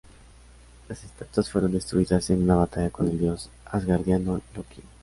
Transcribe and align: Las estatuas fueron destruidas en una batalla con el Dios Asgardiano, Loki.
Las 0.89 1.03
estatuas 1.03 1.51
fueron 1.51 1.73
destruidas 1.73 2.31
en 2.31 2.41
una 2.41 2.55
batalla 2.55 2.89
con 2.89 3.07
el 3.07 3.19
Dios 3.19 3.51
Asgardiano, 3.65 4.41
Loki. 4.55 4.81